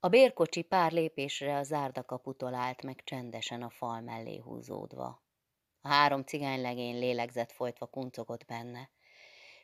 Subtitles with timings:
[0.00, 5.22] A bérkocsi pár lépésre a zárdakaputól állt meg csendesen a fal mellé húzódva.
[5.80, 8.90] A három cigánylegény lélegzett folytva kuncogott benne.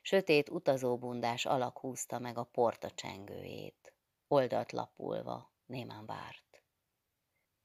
[0.03, 3.95] Sötét utazóbundás alak húzta meg a porta csengőjét.
[4.29, 6.63] Oldalt lapulva, némán várt.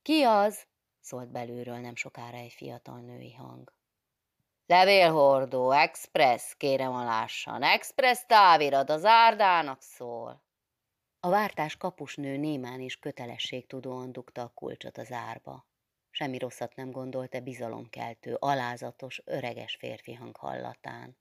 [0.01, 0.67] Ki az?
[0.99, 3.73] szólt belülről nem sokára egy fiatal női hang.
[4.65, 10.47] Levélhordó, express, kérem a lássan, express távirat, az árdának szól.
[11.21, 15.67] A vártás kapusnő némán és kötelességtudóan dugta a kulcsot az árba.
[16.09, 21.17] Semmi rosszat nem gondolt bizalomkeltő, alázatos, öreges férfi hang hallatán.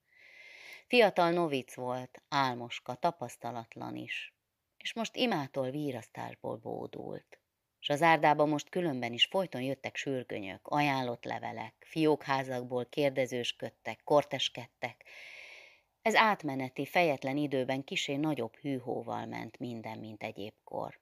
[0.87, 4.35] Fiatal novic volt, álmoska, tapasztalatlan is,
[4.77, 7.41] és most imától vírasztásból bódult.
[7.79, 15.05] S az árdába most különben is folyton jöttek sürgönyök, ajánlott levelek, fiókházakból kérdezősködtek, korteskedtek.
[16.09, 21.01] Ez átmeneti, fejetlen időben kisé nagyobb hűhóval ment minden, mint egyébkor.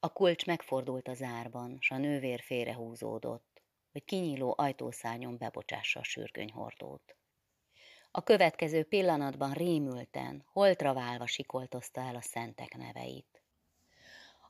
[0.00, 7.16] A kulcs megfordult az árban, s a nővér félrehúzódott, hogy kinyíló ajtószárnyon bebocsássa a sürgönyhordót.
[8.10, 13.42] A következő pillanatban rémülten, holtra válva sikoltozta el a szentek neveit.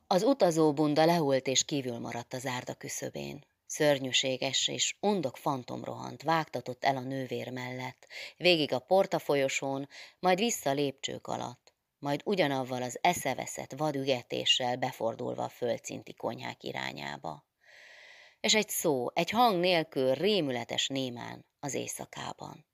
[0.06, 3.44] Az utazóbunda lehult és kívül maradt az árda küszöbén.
[3.74, 8.06] Szörnyűséges és undok fantom rohant, vágtatott el a nővér mellett,
[8.36, 16.14] végig a portafolyosón, majd vissza lépcsők alatt, majd ugyanavval az eszeveszett vadügetéssel befordulva a földszinti
[16.14, 17.46] konyhák irányába.
[18.40, 22.66] És egy szó, egy hang nélkül rémületes némán az éjszakában.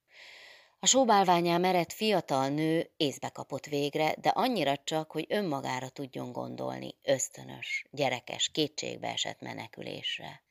[0.79, 6.95] A sóbálványán merett fiatal nő észbe kapott végre, de annyira csak, hogy önmagára tudjon gondolni,
[7.03, 10.47] ösztönös, gyerekes, kétségbe esett menekülésre.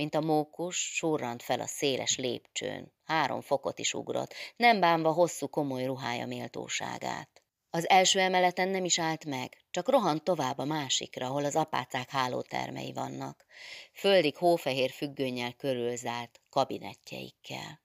[0.00, 5.48] Mint a mókus, surrant fel a széles lépcsőn, három fokot is ugrott, nem bánva hosszú
[5.48, 7.42] komoly ruhája méltóságát.
[7.70, 12.10] Az első emeleten nem is állt meg, csak rohant tovább a másikra, ahol az apácák
[12.10, 13.44] hálótermei vannak,
[13.92, 17.80] földig hófehér függönnyel körülzárt kabinettjeikkel.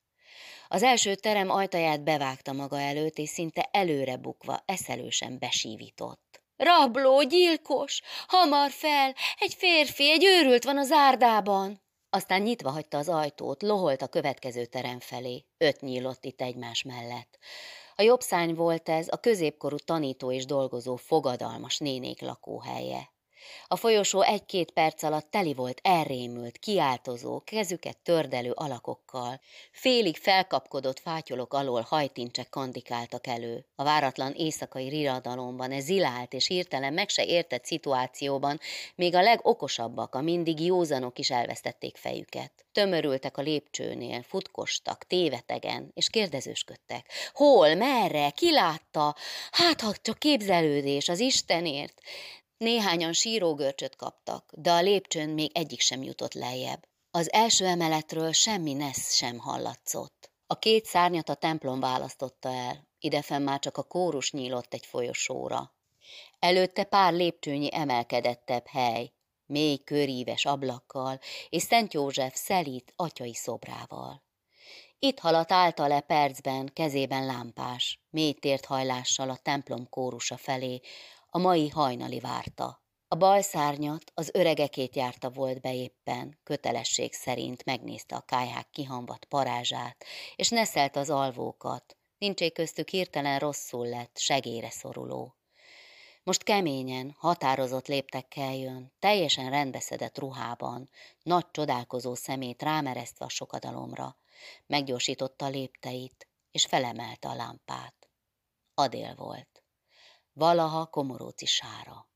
[0.67, 6.43] Az első terem ajtaját bevágta maga előtt, és szinte előre bukva, eszelősen besívított.
[6.57, 8.01] Rabló, gyilkos!
[8.27, 9.15] Hamar fel!
[9.39, 11.83] Egy férfi, egy őrült van az árdában!
[12.15, 15.45] Aztán nyitva hagyta az ajtót, loholt a következő terem felé.
[15.57, 17.37] Öt nyílott itt egymás mellett.
[17.95, 23.14] A jobb szány volt ez, a középkorú tanító és dolgozó fogadalmas nénék lakóhelye.
[23.67, 29.39] A folyosó egy-két perc alatt teli volt elrémült, kiáltozó, kezüket tördelő alakokkal.
[29.71, 33.65] Félig felkapkodott fátyolok alól hajtincsek kandikáltak elő.
[33.75, 38.59] A váratlan éjszakai riradalomban, ez zilált és hirtelen meg se értett szituációban,
[38.95, 42.65] még a legokosabbak, a mindig józanok is elvesztették fejüket.
[42.71, 47.05] Tömörültek a lépcsőnél, futkostak, tévetegen, és kérdezősködtek.
[47.33, 49.15] Hol, merre, ki látta?
[49.51, 52.01] Hát, ha csak képzelődés, az Istenért.
[52.57, 56.87] Néhányan sírógörcsöt kaptak, de a lépcsőn még egyik sem jutott lejjebb.
[57.11, 60.31] Az első emeletről semmi nesz sem hallatszott.
[60.47, 65.73] A két szárnyat a templom választotta el, idefenn már csak a kórus nyílott egy folyosóra.
[66.39, 69.11] Előtte pár lépcsőnyi emelkedettebb hely,
[69.45, 74.23] mély köríves ablakkal és Szent József szelít atyai szobrával.
[74.99, 80.81] Itt haladt állta le percben, kezében lámpás, mély tért hajlással a templom kórusa felé,
[81.35, 82.83] a mai hajnali várta.
[83.07, 89.25] A bal szárnyat az öregekét járta volt be éppen, kötelesség szerint megnézte a kájhák kihamvat
[89.25, 95.35] parázsát, és neszelt az alvókat, nincsé köztük hirtelen rosszul lett, segére szoruló.
[96.23, 100.89] Most keményen, határozott léptekkel jön, teljesen rendbeszedett ruhában,
[101.21, 104.17] nagy csodálkozó szemét rámeresztve a sokadalomra,
[104.67, 108.09] meggyorsította a lépteit, és felemelte a lámpát.
[108.73, 109.54] Adél volt
[110.35, 112.07] valaha komoróci sára.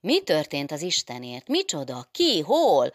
[0.00, 1.48] Mi történt az Istenért?
[1.48, 2.08] Micsoda?
[2.12, 2.40] Ki?
[2.40, 2.92] Hol?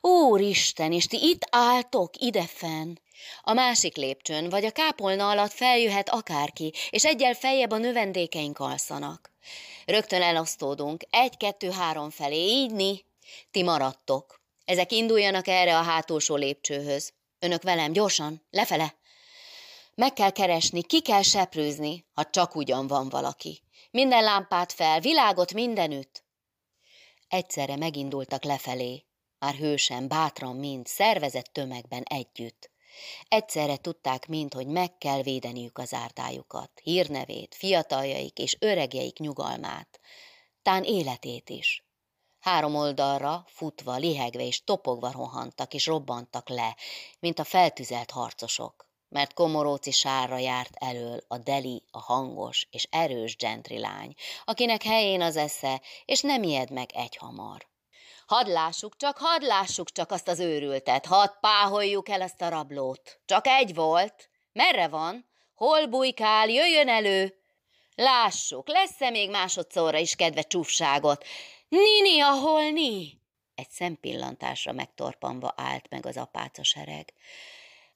[0.00, 2.94] Úristen, és ti itt álltok, idefenn.
[3.42, 9.32] A másik lépcsőn, vagy a kápolna alatt feljöhet akárki, és egyel feljebb a növendékeink alszanak.
[9.84, 13.04] Rögtön elosztódunk, egy-kettő-három felé, így mi?
[13.50, 14.42] Ti maradtok.
[14.64, 17.12] Ezek induljanak erre a hátulsó lépcsőhöz.
[17.38, 18.94] Önök velem, gyorsan, lefele.
[19.96, 23.62] Meg kell keresni, ki kell seprőzni, ha csak ugyan van valaki.
[23.90, 26.24] Minden lámpát fel, világot mindenütt.
[27.28, 29.04] Egyszerre megindultak lefelé,
[29.38, 32.70] már hősen, bátran mind, szervezett tömegben együtt.
[33.28, 40.00] Egyszerre tudták mind, hogy meg kell védeniük az ártájukat, hírnevét, fiataljaik és öregjeik nyugalmát,
[40.62, 41.84] tán életét is.
[42.40, 46.76] Három oldalra, futva, lihegve és topogva rohantak és robbantak le,
[47.18, 48.83] mint a feltüzelt harcosok
[49.14, 53.36] mert komoróci sárra járt elől a deli, a hangos és erős
[53.68, 54.14] lány,
[54.44, 57.66] akinek helyén az esze, és nem ijed meg egyhamar.
[58.26, 63.20] Hadd lássuk csak, hadd lássuk csak azt az őrültet, hadd páholjuk el azt a rablót.
[63.24, 64.30] Csak egy volt.
[64.52, 65.26] Merre van?
[65.54, 67.34] Hol bujkál, jöjjön elő!
[67.94, 71.24] Lássuk, lesz-e még másodszorra is kedve csúfságot?
[71.68, 73.20] Nini, ahol ni?
[73.54, 77.12] Egy szempillantásra megtorpanva állt meg az apáca sereg.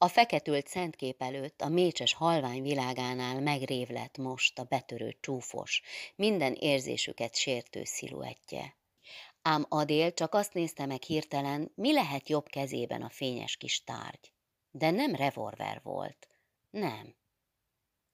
[0.01, 5.83] A feketült szentkép előtt a mécses halvány világánál megrév lett most a betörő csúfos,
[6.17, 8.77] minden érzésüket sértő sziluettje.
[9.43, 14.33] Ám Adél csak azt nézte meg hirtelen, mi lehet jobb kezében a fényes kis tárgy.
[14.71, 16.29] De nem revolver volt.
[16.71, 17.17] Nem.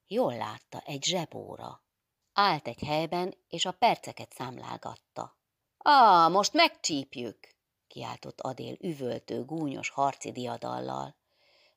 [0.07, 1.85] Jól látta, egy zsebóra.
[2.33, 5.39] Állt egy helyben, és a perceket számlálgatta.
[5.79, 7.39] Á, most megcsípjük,
[7.87, 11.23] kiáltott Adél üvöltő, gúnyos harci diadallal.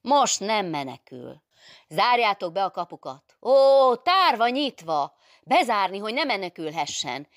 [0.07, 1.41] Most nem menekül.
[1.87, 3.37] Zárjátok be a kapukat.
[3.41, 5.15] Ó, tárva nyitva.
[5.43, 7.27] Bezárni, hogy ne menekülhessen.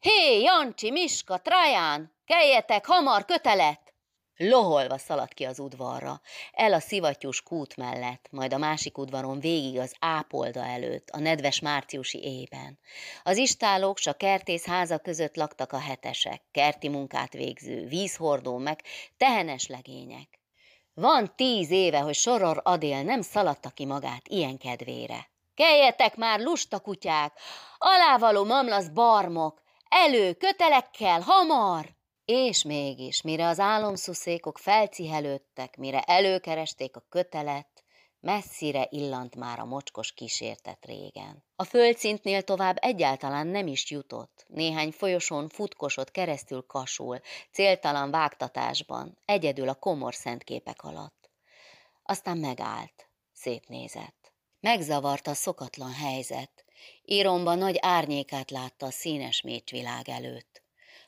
[0.00, 3.94] Hé, Jancsi, Miska, Traján, keljetek, hamar, kötelet!
[4.36, 6.20] Loholva szaladt ki az udvarra,
[6.52, 11.60] el a szivattyús kút mellett, majd a másik udvaron végig az ápolda előtt, a nedves
[11.60, 12.78] márciusi éjben.
[13.22, 18.82] Az istálók s a kertész háza között laktak a hetesek, kerti munkát végző, vízhordó meg
[19.16, 20.44] tehenes legények.
[21.00, 25.30] Van tíz éve, hogy Soror Adél nem szaladta ki magát ilyen kedvére.
[25.54, 27.32] Keljetek már, lusta kutyák!
[27.78, 29.62] Alávaló mamlasz barmok!
[29.88, 31.86] Elő, kötelekkel, hamar!
[32.24, 37.75] És mégis, mire az álomszuszékok felcihelődtek, mire előkeresték a kötelet,
[38.26, 41.44] messzire illant már a mocskos kísértet régen.
[41.56, 47.20] A földszintnél tovább egyáltalán nem is jutott, néhány folyosón futkosott keresztül kasul,
[47.52, 51.30] céltalan vágtatásban, egyedül a komor szentképek alatt.
[52.02, 54.32] Aztán megállt, szétnézett.
[54.60, 56.64] Megzavarta a szokatlan helyzet,
[57.04, 60.62] íromban nagy árnyékát látta a színes mécsvilág előtt.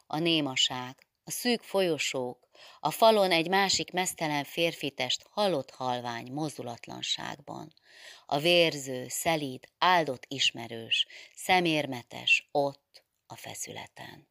[0.06, 2.48] A némaság, a szűk folyosók,
[2.80, 7.72] a falon egy másik mesztelen férfitest halott halvány mozdulatlanságban.
[8.26, 14.28] A vérző, szelíd, áldott ismerős, szemérmetes, ott, a feszületen.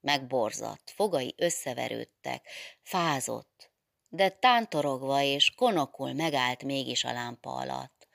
[0.00, 2.48] Megborzadt, fogai összeverődtek,
[2.82, 3.70] fázott,
[4.08, 8.08] de tántorogva és konokul megállt mégis a lámpa alatt.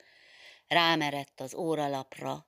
[0.66, 2.46] Rámerett az óralapra,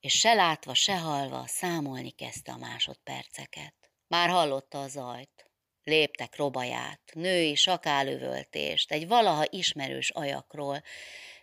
[0.00, 3.81] és se látva, se halva számolni kezdte a másodperceket.
[4.12, 5.50] Már hallotta a zajt.
[5.84, 10.82] Léptek robaját, női sakálüvöltést, egy valaha ismerős ajakról,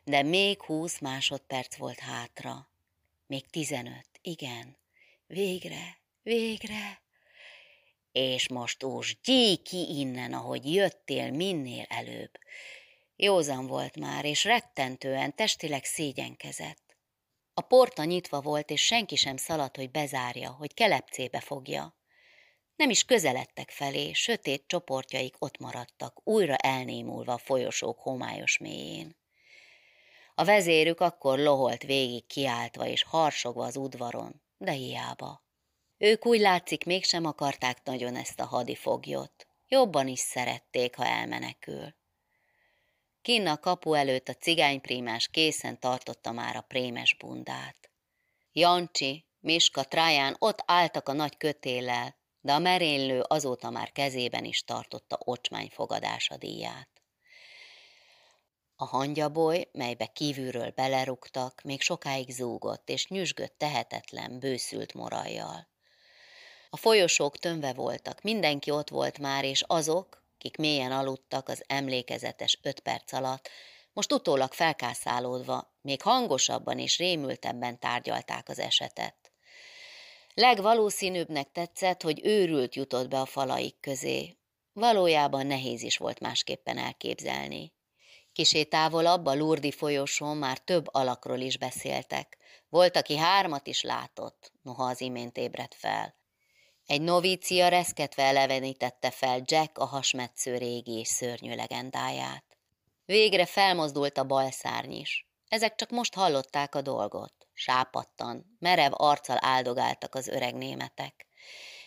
[0.04, 2.70] de még húsz másodperc volt hátra.
[3.28, 4.78] Még tizenöt, igen.
[5.28, 7.02] Végre, végre.
[8.12, 12.32] És most ús, gyíj ki innen, ahogy jöttél minél előbb.
[13.16, 16.98] Józan volt már, és rettentően testileg szégyenkezett.
[17.54, 21.99] A porta nyitva volt, és senki sem szaladt, hogy bezárja, hogy kelepcébe fogja.
[22.80, 29.16] Nem is közeledtek felé, sötét csoportjaik ott maradtak, újra elnémulva a folyosók homályos mélyén.
[30.36, 35.44] A vezérük akkor loholt végig kiáltva és harsogva az udvaron, de hiába.
[35.98, 39.48] Ők úgy látszik mégsem akarták nagyon ezt a hadifoglyot.
[39.68, 41.96] Jobban is szerették, ha elmenekül.
[43.22, 47.90] Kinn a kapu előtt a cigányprímás készen tartotta már a prémes bundát.
[48.52, 52.18] Jancsi, Miska, Tráján ott álltak a nagy kötéllel,
[52.50, 56.90] de a merénylő azóta már kezében is tartotta ocsmány fogadása díját.
[58.76, 65.68] A hangyaboly, melybe kívülről belerugtak, még sokáig zúgott, és nyüzsgött tehetetlen, bőszült morajjal.
[66.70, 72.60] A folyosók tömve voltak, mindenki ott volt már, és azok, kik mélyen aludtak az emlékezetes
[72.62, 73.50] öt perc alatt,
[73.94, 79.29] most utólag felkászálódva, még hangosabban és rémültebben tárgyalták az esetet.
[80.40, 84.38] Legvalószínűbbnek tetszett, hogy őrült jutott be a falaik közé.
[84.74, 87.74] Valójában nehéz is volt másképpen elképzelni.
[88.34, 92.38] Kisé távolabb a Lurdi folyosón már több alakról is beszéltek.
[92.70, 96.16] Volt, aki hármat is látott, noha az imént ébredt fel.
[96.86, 102.46] Egy novícia reszketve elevenítette fel Jack a hasmetsző régi és szörnyű legendáját.
[103.06, 105.29] Végre felmozdult a bal szárny is.
[105.50, 107.34] Ezek csak most hallották a dolgot.
[107.54, 111.28] Sápattan, merev arccal áldogáltak az öreg németek.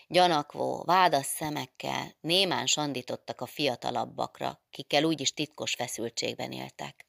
[0.08, 7.06] Gyanakvó, vádas szemekkel némán sandítottak a fiatalabbakra, kikkel úgyis titkos feszültségben éltek.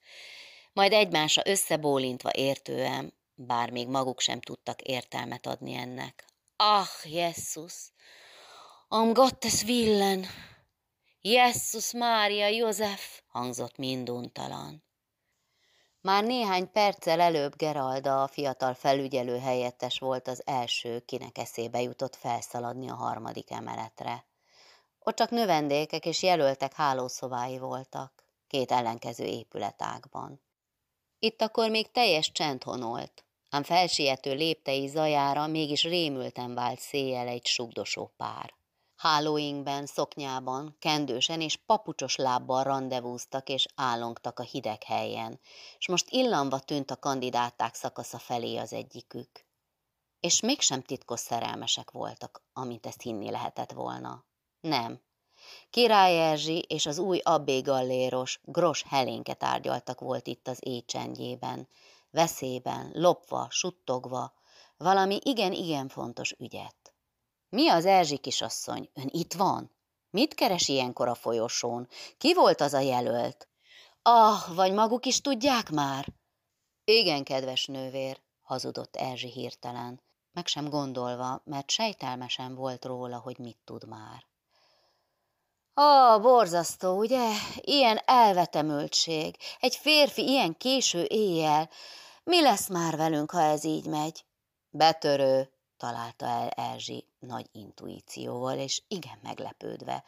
[0.73, 6.25] Majd egymásra összebólintva értően, bár még maguk sem tudtak értelmet adni ennek.
[6.55, 7.73] Ah, Jesus!
[8.87, 10.25] Am Gottes Willen!
[11.21, 13.21] Jesus Mária József!
[13.27, 14.83] hangzott minduntalan.
[16.03, 22.15] Már néhány perccel előbb Geralda, a fiatal felügyelő helyettes volt az első, kinek eszébe jutott
[22.15, 24.25] felszaladni a harmadik emeletre.
[24.99, 30.41] Ott csak növendékek és jelöltek hálószobái voltak, két ellenkező épületágban.
[31.19, 37.45] Itt akkor még teljes csend honolt, ám felsiető léptei zajára mégis rémülten vált széjjel egy
[37.45, 38.53] sugdosó pár.
[39.03, 45.39] Hálóinkben, szoknyában, kendősen és papucsos lábbal rendezvúztak és állongtak a hideg helyen,
[45.77, 49.29] és most illanva tűnt a kandidáták szakasza felé az egyikük.
[50.19, 54.25] És mégsem titkos szerelmesek voltak, amint ezt hinni lehetett volna.
[54.59, 55.01] Nem.
[55.69, 61.67] Király Erzsi és az új abbé galléros, Gros Helénke tárgyaltak volt itt az éjcsendjében,
[62.09, 64.33] veszélyben, lopva, suttogva,
[64.77, 66.92] valami igen-igen fontos ügyet.
[67.53, 68.89] Mi az Erzsi kisasszony?
[68.93, 69.71] Ön itt van?
[70.09, 71.87] Mit keres ilyenkor a folyosón?
[72.17, 73.47] Ki volt az a jelölt?
[74.01, 76.07] Ah, vagy maguk is tudják már?
[76.83, 83.57] Igen, kedves nővér, hazudott Erzsi hirtelen, meg sem gondolva, mert sejtelmesen volt róla, hogy mit
[83.63, 84.25] tud már.
[85.73, 87.29] Ah, borzasztó, ugye?
[87.55, 89.37] Ilyen elvetemültség.
[89.59, 91.69] Egy férfi ilyen késő éjjel.
[92.23, 94.25] Mi lesz már velünk, ha ez így megy?
[94.69, 95.52] Betörő,
[95.83, 100.03] találta el Erzsi nagy intuícióval, és igen meglepődve.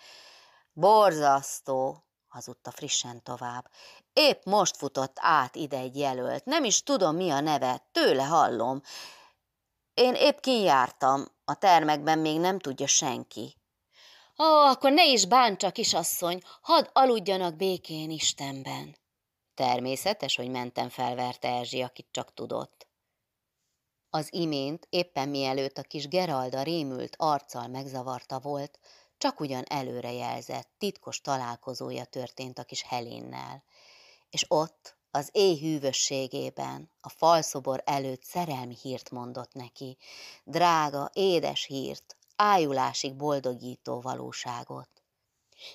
[0.73, 3.69] Borzasztó, hazudta frissen tovább.
[4.13, 8.81] Épp most futott át ide egy jelölt, nem is tudom mi a neve, tőle hallom.
[9.93, 13.57] Én épp kinjártam, a termekben még nem tudja senki.
[14.39, 18.97] Ó, akkor ne is bántsa, kisasszony, hadd aludjanak békén Istenben.
[19.53, 22.84] Természetes, hogy mentem felverte Erzsi, akit csak tudott.
[24.15, 28.79] Az imént, éppen mielőtt a kis Geralda rémült arccal megzavarta volt,
[29.17, 33.63] csak ugyan előrejelzett, titkos találkozója történt a kis Helénnel,
[34.29, 39.97] és ott, az éj hűvösségében, a falszobor előtt szerelmi hírt mondott neki,
[40.43, 44.89] drága, édes hírt, ájulásig boldogító valóságot.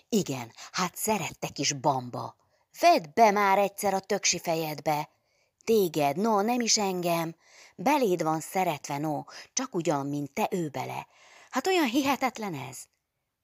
[0.09, 2.37] Igen, hát szerettek is bamba.
[2.81, 5.09] Vedd be már egyszer a töksi fejedbe.
[5.65, 7.35] Téged, no, nem is engem.
[7.83, 11.07] Beléd van szeretve, no, csak ugyan, mint te ő bele.
[11.51, 12.79] Hát olyan hihetetlen ez.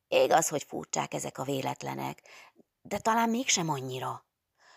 [0.08, 2.22] Igaz, hogy furcsák ezek a véletlenek,
[2.82, 4.24] de talán mégsem annyira.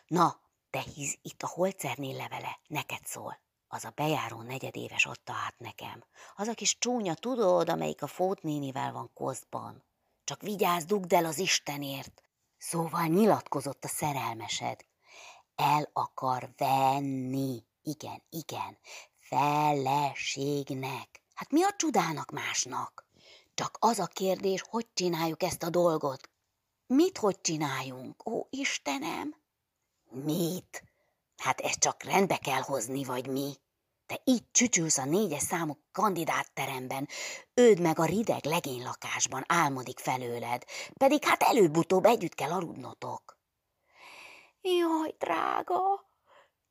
[0.07, 0.39] Na,
[0.69, 3.39] te hisz itt a holcernél levele, neked szól.
[3.67, 6.03] Az a bejáró negyedéves adta át nekem.
[6.35, 9.83] Az a kis csúnya, tudod, amelyik a Fót nénivel van koszban.
[10.23, 12.21] Csak vigyázz, dugd el az Istenért.
[12.57, 14.85] Szóval nyilatkozott a szerelmesed.
[15.55, 17.63] El akar venni.
[17.81, 18.77] Igen, igen.
[19.29, 21.21] Feleségnek.
[21.33, 23.05] Hát mi a csudának másnak?
[23.53, 26.29] Csak az a kérdés, hogy csináljuk ezt a dolgot.
[26.87, 28.27] Mit hogy csináljunk?
[28.27, 29.35] Ó, Istenem!
[30.09, 30.83] Mit?
[31.37, 33.53] Hát ezt csak rendbe kell hozni, vagy mi?
[34.05, 37.07] Te így csücsülsz a négyes számú kandidátteremben,
[37.53, 43.37] őd meg a rideg legénylakásban álmodik felőled, pedig hát előbb-utóbb együtt kell aludnotok.
[44.61, 46.08] Jaj, drága,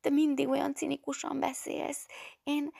[0.01, 2.05] te mindig olyan cinikusan beszélsz.
[2.43, 2.71] Én,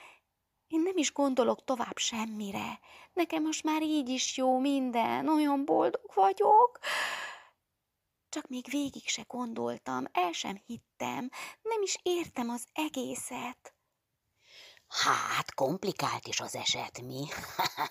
[0.66, 2.80] én nem is gondolok tovább semmire.
[3.12, 6.78] Nekem most már így is jó minden, olyan boldog vagyok.
[8.28, 11.30] Csak még végig se gondoltam, el sem hittem,
[11.62, 13.74] nem is értem az egészet.
[14.90, 17.26] Hát, komplikált is az eset, mi?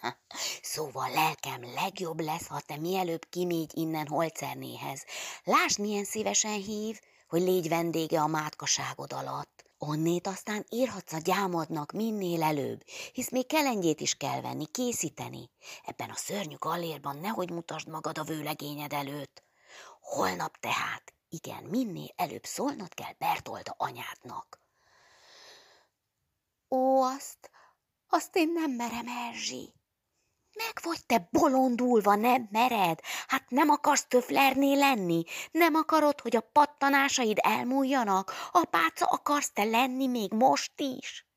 [0.61, 5.05] szóval lelkem legjobb lesz, ha te mielőbb kimégy innen Holcernéhez.
[5.43, 9.63] Lásd, milyen szívesen hív, hogy légy vendége a mátkaságod alatt.
[9.77, 12.83] Onnét aztán írhatsz a gyámodnak minél előbb,
[13.13, 15.49] hisz még kelengyét is kell venni, készíteni.
[15.85, 19.43] Ebben a szörnyű gallérban nehogy mutasd magad a vőlegényed előtt.
[20.01, 24.61] Holnap tehát, igen, minél előbb szólnod kell Bertolda anyádnak.
[26.69, 27.51] Ó, azt,
[28.07, 29.73] azt én nem merem, Erzsi.
[30.65, 32.99] Meg vagy te bolondulva, nem mered?
[33.27, 35.23] Hát nem akarsz töflerné lenni?
[35.51, 38.33] Nem akarod, hogy a pattanásaid elmúljanak?
[38.51, 41.27] Apáca akarsz te lenni még most is?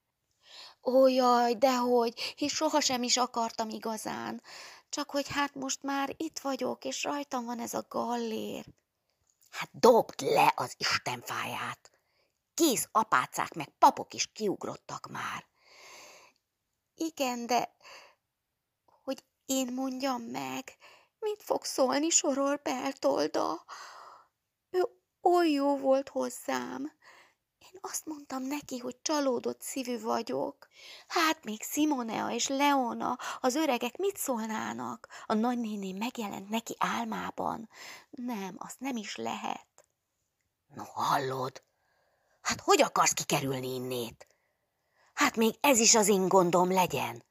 [0.83, 4.43] Ó, jaj, dehogy, és sohasem is akartam igazán.
[4.89, 8.65] Csak hogy hát most már itt vagyok, és rajtam van ez a gallér.
[9.51, 11.91] Hát dobd le az istenfáját!
[12.55, 15.47] Kész apácák meg papok is kiugrottak már.
[16.95, 17.77] Igen, de
[19.47, 20.77] én mondjam meg,
[21.19, 23.65] mit fog szólni sorol Beltolda?
[24.71, 24.89] Ő
[25.23, 26.93] oly jó volt hozzám.
[27.59, 30.69] Én azt mondtam neki, hogy csalódott szívű vagyok.
[31.09, 35.09] Hát még Simonea és Leona, az öregek mit szólnának?
[35.27, 37.69] A nagynéni megjelent neki álmában.
[38.11, 39.67] Nem, azt nem is lehet.
[40.75, 41.63] No, hallod,
[42.43, 44.27] Hát hogy akarsz kikerülni innét?
[45.15, 47.25] Hát még ez is az én gondom legyen.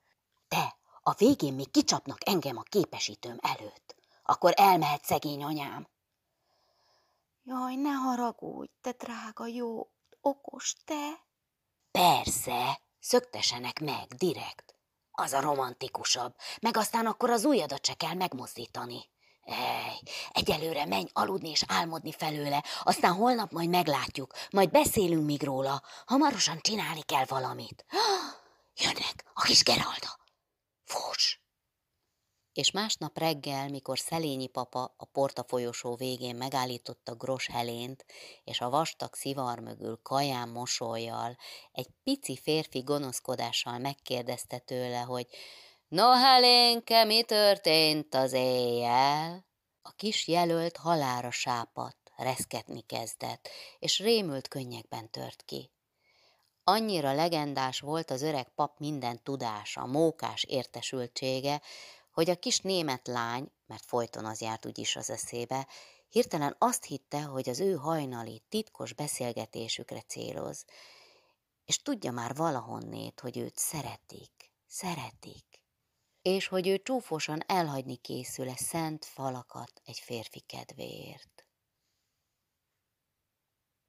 [0.48, 3.96] De a végén még kicsapnak engem a képesítőm előtt.
[4.24, 5.88] Akkor elmehet szegény anyám.
[7.44, 9.92] Jaj, ne haragudj, te drága, jó,
[10.22, 11.26] okos te.
[11.92, 14.76] Persze, szöktesenek meg, direkt.
[15.12, 19.10] Az a romantikusabb, meg aztán akkor az ujjadat se kell megmozdítani.
[19.44, 20.00] Ej,
[20.32, 25.82] egyelőre menj aludni és álmodni felőle, aztán holnap majd meglátjuk, majd beszélünk még róla.
[26.06, 27.86] Hamarosan csinálni kell valamit.
[28.84, 30.21] Jönnek, a kis Geralda.
[30.92, 31.42] Fos!
[32.54, 38.06] És másnap reggel, mikor Szelényi papa a porta folyosó végén megállította Gros Helént,
[38.44, 41.38] és a vastag szivar mögül kaján mosolyjal,
[41.72, 45.28] egy pici férfi gonoszkodással megkérdezte tőle, hogy
[45.88, 49.46] No, Helénke, mi történt az éjjel?
[49.82, 55.72] A kis jelölt halára sápadt, reszketni kezdett, és rémült könnyekben tört ki.
[56.72, 61.62] Annyira legendás volt az öreg pap minden tudása, mókás értesültsége,
[62.12, 65.68] hogy a kis német lány, mert folyton az járt úgyis az eszébe,
[66.10, 70.66] hirtelen azt hitte, hogy az ő hajnali, titkos beszélgetésükre céloz,
[71.66, 75.46] és tudja már valahonnét, hogy őt szeretik, szeretik
[76.22, 81.41] és hogy ő csúfosan elhagyni készül-e szent falakat egy férfi kedvéért.